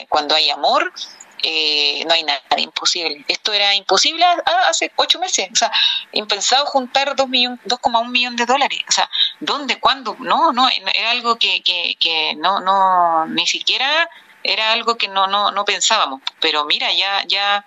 [0.10, 0.94] cuando hay amor,
[1.44, 3.24] eh, no hay nada imposible.
[3.28, 4.26] Esto era imposible
[4.68, 5.50] hace ocho meses.
[5.52, 5.72] O sea,
[6.12, 8.80] impensado juntar 2,1 millones de dólares.
[8.88, 9.80] O sea, ¿dónde?
[9.80, 10.16] ¿Cuándo?
[10.20, 14.10] No, no, era algo que, que, que no, no, ni siquiera
[14.44, 16.22] era algo que no, no, no pensábamos.
[16.40, 17.66] Pero mira, ya, ya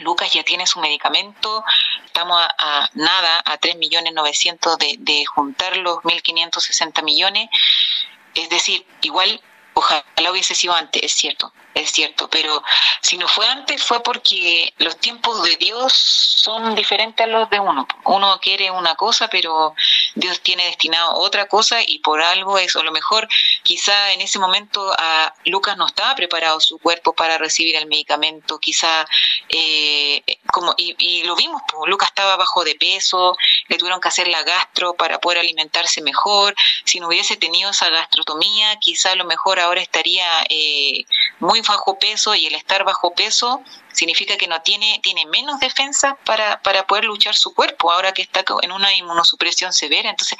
[0.00, 1.64] Lucas ya tiene su medicamento,
[2.04, 7.48] estamos a, nada, a 3 millones 900 de, de juntar los 1.560 millones.
[8.34, 9.40] Es decir, igual
[9.76, 12.62] ojalá hubiese sido antes, es cierto, es cierto, pero
[13.02, 17.60] si no fue antes fue porque los tiempos de Dios son diferentes a los de
[17.60, 17.86] uno.
[18.04, 19.74] Uno quiere una cosa, pero
[20.14, 22.80] Dios tiene destinado otra cosa y por algo eso.
[22.80, 23.28] A lo mejor
[23.62, 28.58] quizá en ese momento a Lucas no estaba preparado su cuerpo para recibir el medicamento,
[28.58, 29.06] quizá
[29.50, 33.36] eh, como y, lo vimos, Lucas estaba bajo de peso,
[33.68, 36.54] le tuvieron que hacer la gastro para poder alimentarse mejor.
[36.84, 41.04] Si no hubiese tenido esa gastrotomía, quizá a lo mejor ahora estaría eh,
[41.40, 46.16] muy bajo peso y el estar bajo peso significa que no tiene, tiene menos defensa
[46.24, 50.10] para, para poder luchar su cuerpo, ahora que está en una inmunosupresión severa.
[50.10, 50.38] Entonces,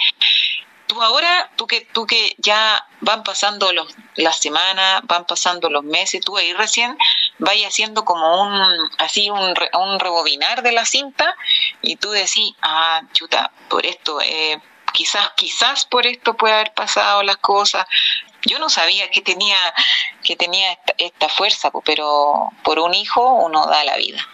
[0.86, 5.84] tú ahora, tú que, tú que ya van pasando los, las semanas, van pasando los
[5.84, 6.96] meses, tú ahí recién
[7.38, 11.34] vayas haciendo como un, así un, un rebobinar de la cinta
[11.82, 14.60] y tú decís, ah, chuta, por esto, eh,
[14.92, 17.86] quizás, quizás por esto puede haber pasado las cosas,
[18.46, 19.56] yo no sabía que tenía,
[20.22, 24.26] que tenía esta, fuerza, pero por un hijo uno da la vida.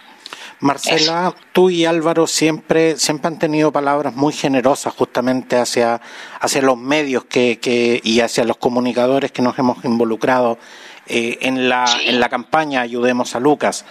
[0.61, 6.01] Marcela, tú y Álvaro siempre, siempre han tenido palabras muy generosas justamente hacia,
[6.41, 10.59] hacia los medios que, que, y hacia los comunicadores que nos hemos involucrado
[11.07, 13.85] eh, en, la, en la campaña Ayudemos a Lucas.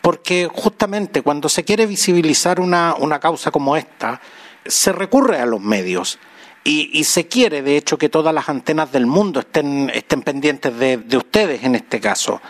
[0.00, 4.20] Porque justamente cuando se quiere visibilizar una, una causa como esta,
[4.64, 6.18] se recurre a los medios.
[6.64, 10.96] Y, se quiere, de hecho, que todas las antenas del mundo estén, estén pendientes de,
[10.96, 12.40] de ustedes en este caso.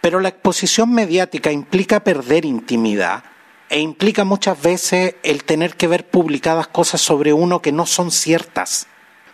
[0.00, 3.22] Pero la exposición mediática implica perder intimidad
[3.68, 8.10] e implica muchas veces el tener que ver publicadas cosas sobre uno que no son
[8.10, 8.86] ciertas.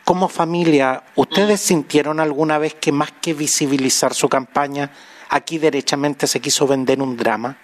[0.04, 4.90] Como familia, ¿ustedes sintieron alguna vez que más que visibilizar su campaña,
[5.28, 7.56] aquí derechamente se quiso vender un drama?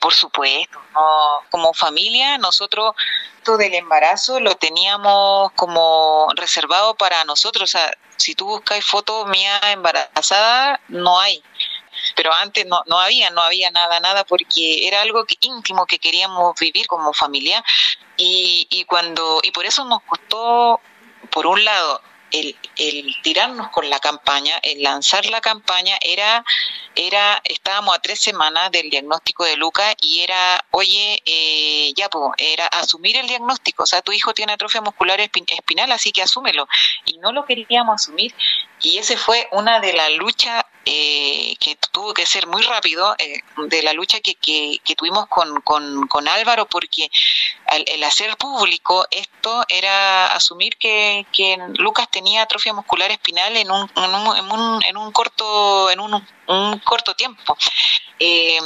[0.00, 0.78] Por supuesto,
[1.50, 2.94] como familia nosotros
[3.44, 9.26] todo del embarazo lo teníamos como reservado para nosotros, o sea, si tú buscas fotos
[9.28, 11.42] mía embarazada, no hay.
[12.14, 15.98] Pero antes no, no había, no había nada, nada, porque era algo que, íntimo que
[15.98, 17.64] queríamos vivir como familia.
[18.16, 20.80] Y, y cuando, y por eso nos costó,
[21.30, 22.02] por un lado,
[22.32, 26.44] el, el, tirarnos con la campaña, el lanzar la campaña, era,
[26.94, 32.32] era, estábamos a tres semanas del diagnóstico de Luca y era, oye, eh, ya, pues,
[32.38, 36.68] era asumir el diagnóstico, o sea, tu hijo tiene atrofia muscular espinal, así que asúmelo.
[37.04, 38.34] Y no lo queríamos asumir.
[38.80, 43.42] Y ese fue una de las luchas eh, que tuvo que ser muy rápido eh,
[43.66, 47.10] de la lucha que, que, tuvimos con, con, con, Álvaro, porque
[47.66, 53.70] al, el hacer público esto era asumir que, que Lucas tenía atrofia muscular espinal en
[53.70, 57.56] un, en un, en un, en un corto en un, un corto tiempo.
[58.18, 58.58] Eh,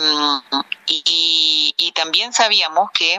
[0.86, 3.18] y, y también sabíamos que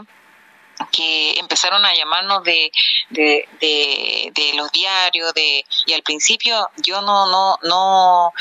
[0.91, 2.71] que empezaron a llamarnos de,
[3.09, 8.33] de, de, los diarios de y al principio yo no no no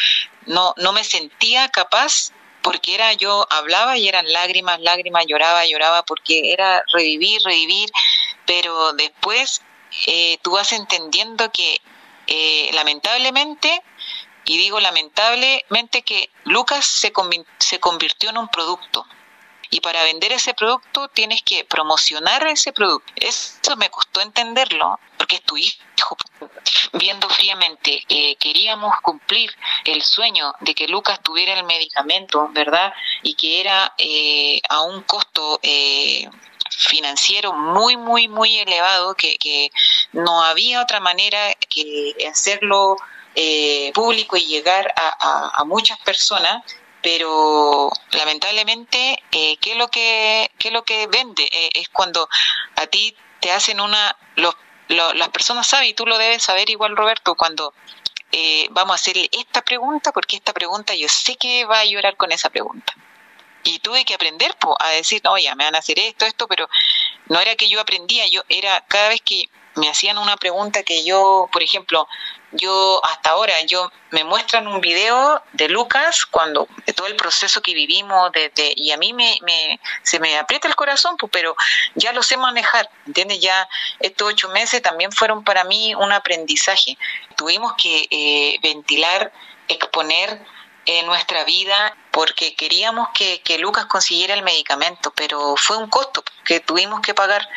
[0.47, 6.05] no no me sentía capaz porque era yo hablaba y eran lágrimas lágrimas lloraba lloraba
[6.05, 7.90] porque era revivir revivir
[8.47, 9.62] pero después
[10.07, 11.81] eh, tú vas entendiendo que
[12.27, 13.83] eh, lamentablemente
[14.45, 17.12] y digo lamentablemente que Lucas se,
[17.59, 19.07] se convirtió en un producto
[19.72, 23.11] y para vender ese producto tienes que promocionar ese producto.
[23.16, 25.82] Eso me costó entenderlo porque es tu hijo.
[26.92, 29.50] Viendo fríamente, eh, queríamos cumplir
[29.87, 32.92] el sueño de que Lucas tuviera el medicamento, ¿verdad?
[33.22, 36.28] Y que era eh, a un costo eh,
[36.68, 39.70] financiero muy, muy, muy elevado, que,
[40.12, 42.96] no había otra manera que hacerlo
[43.35, 46.62] eh, público y llegar a muchas personas
[47.03, 52.29] pero lamentablemente eh, qué es lo que qué es lo que vende eh, es cuando
[52.77, 54.55] a ti te hacen una los,
[54.88, 57.75] lo, las personas saben y tú lo debes saber igual Roberto cuando
[58.31, 62.17] eh, vamos a hacerle esta pregunta porque esta pregunta yo sé que va a llorar
[62.17, 62.95] con esa pregunta.
[63.65, 66.49] Y tuve que aprender po, a decir no ya me van a hacer esto esto
[66.49, 66.69] pero
[67.27, 71.04] no era que yo aprendía yo era cada vez que me hacían una pregunta que
[71.04, 72.06] yo, por ejemplo,
[72.52, 77.62] yo hasta ahora, yo me muestran un video de Lucas cuando de todo el proceso
[77.62, 81.56] que vivimos desde y a mí me, me se me aprieta el corazón, pues, pero
[81.94, 83.40] ya lo sé manejar, ¿entiendes?
[83.40, 83.68] Ya
[84.00, 86.98] estos ocho meses también fueron para mí un aprendizaje.
[87.37, 89.32] Tuvimos que eh, ventilar,
[89.68, 90.42] exponer
[90.85, 96.22] en nuestra vida porque queríamos que, que, Lucas consiguiera el medicamento, pero fue un costo
[96.44, 97.48] que tuvimos que pagar.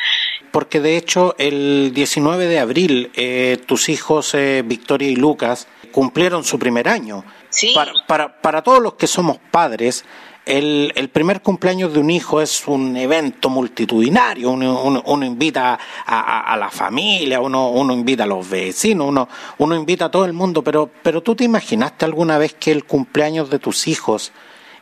[0.50, 6.44] Porque de hecho el 19 de abril eh, tus hijos eh, Victoria y Lucas cumplieron
[6.44, 7.24] su primer año.
[7.50, 7.72] Sí.
[7.74, 10.04] Para, para, para todos los que somos padres,
[10.46, 15.74] el, el, primer cumpleaños de un hijo es un evento multitudinario, uno, uno, uno invita
[15.74, 20.10] a, a, a, la familia, uno, uno invita a los vecinos, uno, uno invita a
[20.10, 23.88] todo el mundo, pero, pero tú te imaginaste alguna vez que el cumpleaños de tus
[23.88, 24.32] hijos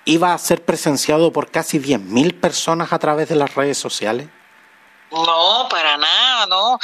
[0.04, 4.28] iba a ser presenciado por casi 10.000 personas a través de las redes sociales?
[5.10, 6.78] No, para nada, no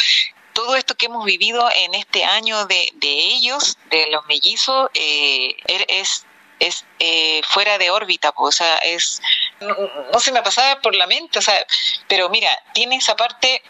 [0.52, 5.56] todo esto que hemos vivido en este año de, de ellos, de los mellizos, eh,
[5.66, 6.26] es
[6.60, 9.20] es eh, fuera de órbita, pues, o sea, es
[9.60, 9.74] no,
[10.12, 11.54] no, se me pasaba por la mente, o sea,
[12.06, 13.62] pero mira, tiene esa parte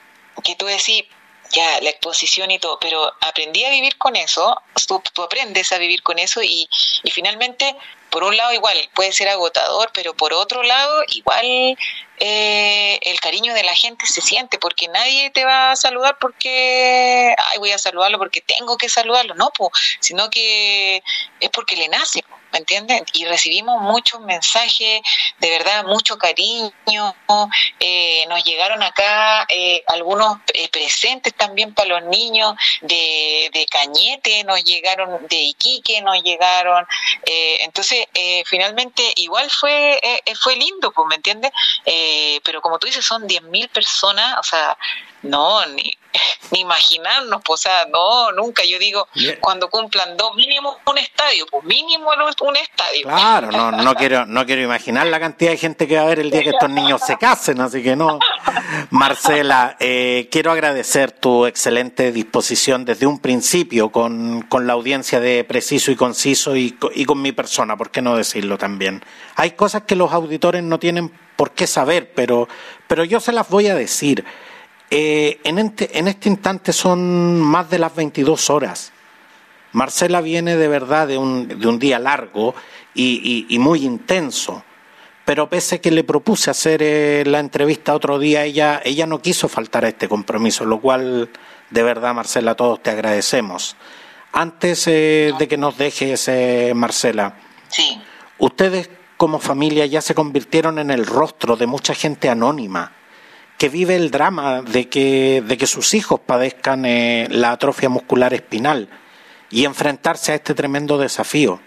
[0.43, 1.05] que tú decís,
[1.53, 5.79] ya, la exposición y todo, pero aprendí a vivir con eso, tú, tú aprendes a
[5.79, 6.69] vivir con eso y,
[7.05, 7.77] y finalmente,
[8.11, 11.77] por un lado igual puede ser agotador, pero por otro lado igual
[12.19, 17.35] eh, el cariño de la gente se siente porque nadie te va a saludar porque,
[17.39, 19.71] ay, voy a saludarlo porque tengo que saludarlo, no, pues,
[20.01, 21.03] sino que
[21.41, 23.03] es porque le nace, ¿me entiendes?
[23.13, 25.01] Y recibimos muchos mensajes,
[25.39, 27.15] de verdad, mucho cariño.
[27.79, 34.45] Eh, nos llegaron acá eh, algunos eh, presentes también para los niños de, de, Cañete,
[34.45, 36.87] nos llegaron de Iquique, nos llegaron.
[37.25, 38.07] entonces,
[38.47, 40.01] finalmente, igual fue
[40.41, 41.53] fue lindo, pues, ¿me entiendes?
[42.45, 44.77] pero como tú dices, son 10.000 personas, o sea,
[45.23, 45.97] no, ni,
[46.51, 48.63] ni imaginarnos, pues, o sea, no, nunca.
[48.65, 49.09] Yo digo,
[49.41, 52.11] cuando cumplan dos, mínimo un estadio, pues mínimo
[52.43, 53.03] un estadio.
[53.03, 56.21] Claro, no, no quiero, no quiero imaginar la cantidad de gente que va a haber
[56.21, 58.19] el día que estos niños se casen, así que no.
[58.91, 65.45] Marcela, eh, quiero agradecer tu excelente disposición desde un principio con, con la audiencia de
[65.45, 69.05] Preciso y Conciso y, y con mi persona, ¿por qué no decirlo también?
[69.37, 72.49] Hay cosas que los auditores no tienen por qué saber, pero,
[72.87, 74.25] pero yo se las voy a decir.
[74.91, 78.93] Eh, este, en, este, instante son más de las 22 horas.
[79.73, 82.57] Marcela viene de verdad de un, de un día largo
[82.93, 84.65] y, muy intenso,
[85.25, 89.23] pero pese a que le propuse hacer eh, la entrevista otro día, ella, ella no
[89.23, 91.31] quiso faltar a este compromiso, lo cual
[91.71, 93.77] de verdad, Marcela, todos te agradecemos.
[94.33, 96.29] Antes eh, de que nos dejes,
[96.75, 97.37] Marcela,
[98.39, 102.93] ustedes como familia ya se convirtieron en el rostro de mucha gente anónima
[103.61, 108.33] que vive el drama de que, de que sus hijos padezcan eh, la atrofia muscular
[108.33, 108.89] espinal
[109.51, 111.61] y enfrentarse a este tremendo desafío.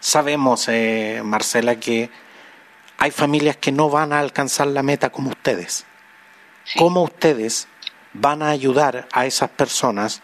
[0.00, 2.08] Sabemos, eh, Marcela, que
[2.96, 5.84] hay familias que no van a alcanzar la meta como ustedes.
[6.78, 7.68] ¿Cómo ustedes
[8.14, 10.22] van a ayudar a esas personas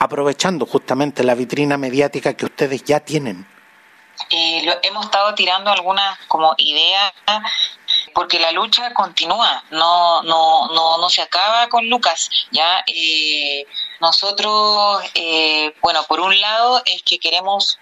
[0.00, 3.46] aprovechando justamente la vitrina mediática que ustedes ya tienen?
[4.28, 7.12] Eh, hemos estado tirando algunas como ideas
[8.14, 12.30] porque la lucha continúa, no, no, no, no se acaba con Lucas.
[12.50, 13.64] Ya eh,
[14.00, 17.78] nosotros, eh, bueno, por un lado es que queremos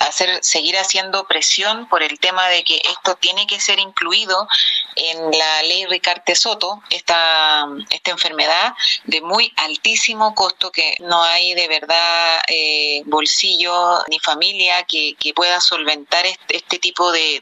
[0.00, 4.48] hacer seguir haciendo presión por el tema de que esto tiene que ser incluido
[4.96, 8.74] en la ley Ricarte Soto, esta, esta enfermedad
[9.04, 15.60] de muy altísimo costo que no hay de verdad eh, bolsillo ni familia que, pueda
[15.60, 17.40] solventar este, este tipo de,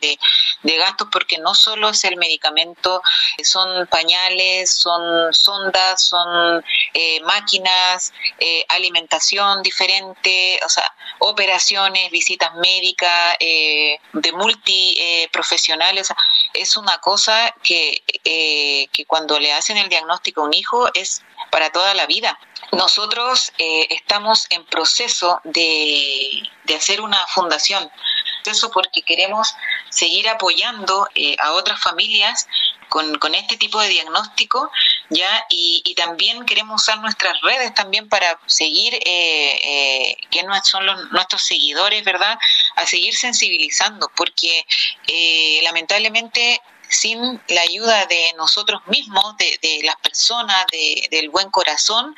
[0.63, 3.03] de, gastos porque no solo es el medicamento,
[3.43, 6.65] son pañales, son sondas, son
[6.95, 16.13] eh, máquinas, eh, alimentación diferente, o sea, operaciones, visitas médicas, de multiprofesionales,
[16.55, 21.23] es una cosa que, eh, que cuando le hacen el diagnóstico a un hijo es
[21.51, 22.39] para toda la vida.
[22.73, 27.91] Nosotros eh, estamos en proceso de, de, hacer una fundación,
[28.47, 29.55] eso porque queremos
[29.91, 32.47] seguir apoyando eh, a otras familias
[32.93, 34.71] con, con, este tipo de diagnóstico,
[35.09, 41.11] ya y, y, también queremos usar nuestras redes también para seguir eh, que son los,
[41.11, 42.39] nuestros seguidores, verdad,
[42.77, 44.67] a seguir sensibilizando, porque
[45.63, 46.61] lamentablemente
[46.93, 52.15] sin la ayuda de nosotros mismos, de, de las personas, de, del buen corazón,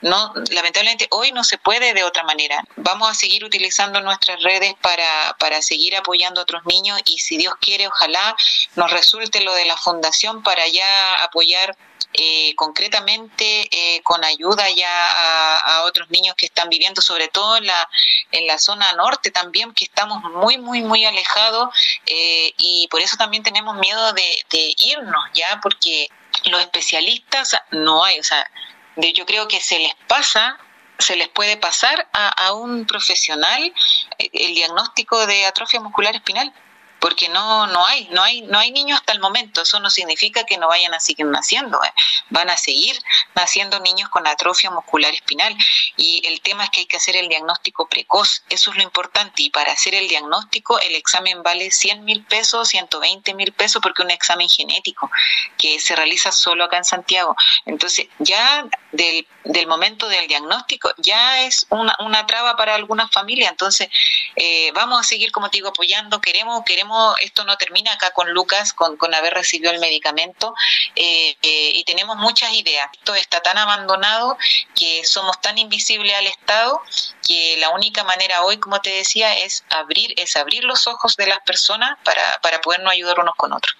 [0.00, 2.62] no, lamentablemente hoy no se puede de otra manera.
[2.76, 7.36] Vamos a seguir utilizando nuestras redes para, para seguir apoyando a otros niños y si
[7.36, 8.36] Dios quiere, ojalá
[8.76, 11.76] nos resulte lo de la fundación para ya apoyar
[12.16, 14.86] eh, concretamente eh, con ayuda ya
[15.58, 17.88] a, otros niños que están viviendo, sobre todo en la,
[18.30, 21.74] en la zona norte también, que estamos muy, muy, muy alejados
[22.06, 24.44] eh, y por eso también tenemos miedo de,
[24.78, 25.58] irnos, ¿ya?
[25.60, 26.08] Porque
[26.44, 28.48] los especialistas no hay, o sea,
[28.96, 30.58] yo creo que se les pasa
[30.96, 33.74] se les puede pasar a, a, un profesional
[34.18, 36.54] el diagnóstico de atrofia muscular espinal
[37.04, 39.60] porque no no hay no hay no hay niños hasta el momento.
[39.60, 41.92] Eso no significa que no vayan a seguir naciendo ¿eh?
[42.30, 42.98] van a seguir
[43.34, 45.54] naciendo niños con atrofia muscular espinal.
[45.98, 48.42] Y el tema es que hay que hacer el diagnóstico precoz.
[48.48, 49.42] Eso es lo importante.
[49.42, 54.00] Y para hacer el diagnóstico el examen vale 100 mil pesos 120 mil pesos porque
[54.00, 55.10] es un examen genético
[55.58, 57.36] que se realiza solo acá en Santiago.
[57.66, 63.50] Entonces ya del, del momento del diagnóstico ya es una, una traba para algunas familias.
[63.50, 63.90] Entonces
[64.36, 66.18] eh, vamos a seguir como te digo apoyando.
[66.22, 70.54] Queremos queremos esto no termina acá con Lucas, con, haber recibido el medicamento,
[70.96, 72.88] eh, eh, y tenemos muchas ideas.
[72.92, 74.36] Esto está tan abandonado
[74.74, 76.80] que somos tan invisibles al Estado
[77.26, 81.26] que la única manera hoy, como te decía, es abrir, es abrir los ojos de
[81.26, 83.76] las personas para, para podernos ayudar unos con otros.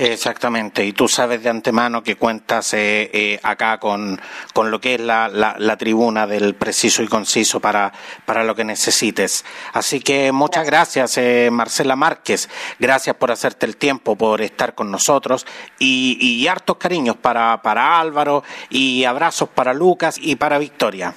[0.00, 4.20] Exactamente, y tú sabes de antemano que cuentas eh, eh, acá con,
[4.54, 7.92] con, lo que es la, la, tribuna del preciso y conciso para,
[8.24, 9.44] para lo que necesites.
[9.72, 14.88] Así que muchas gracias, eh, Marcela Márquez, gracias por hacerte el tiempo, por estar con
[14.88, 15.44] nosotros
[15.80, 21.12] y, y hartos cariños para, para Álvaro y abrazos para Lucas y para Victoria.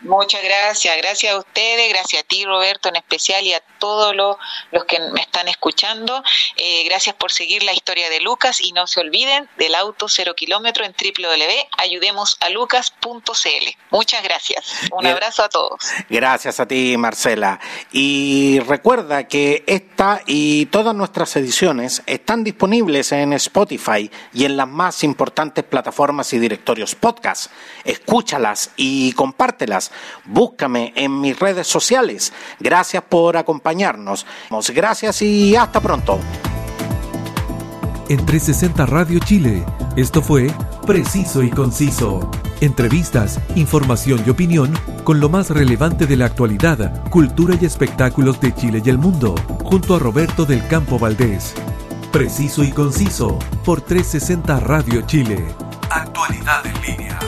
[0.00, 4.36] Muchas gracias, gracias a ustedes, gracias a ti Roberto en especial y a todos los,
[4.86, 6.22] que me están escuchando.
[6.56, 10.34] Eh, gracias por seguir la historia de Lucas y no se olviden del auto cero
[10.36, 13.68] kilómetro en www.ayudemosalucas.cl.
[13.90, 15.80] Muchas gracias, un abrazo a todos.
[16.10, 17.58] Gracias a ti Marcela.
[17.90, 24.68] Y recuerda que esta y todas nuestras ediciones están disponibles en Spotify y en las
[24.68, 27.50] más importantes plataformas y directorios podcast.
[27.84, 29.86] Escúchalas y compártelas
[30.24, 32.32] Búscame en mis redes sociales.
[32.58, 34.26] Gracias por acompañarnos.
[34.74, 36.18] Gracias y hasta pronto.
[38.08, 39.64] En 360 Radio Chile,
[39.96, 40.48] esto fue
[40.86, 42.30] Preciso y Conciso.
[42.60, 44.72] Entrevistas, información y opinión
[45.02, 49.34] con lo más relevante de la actualidad, cultura y espectáculos de Chile y el mundo,
[49.64, 51.54] junto a Roberto del Campo Valdés.
[52.12, 55.44] Preciso y Conciso por 360 Radio Chile.
[55.90, 57.18] Actualidad en línea.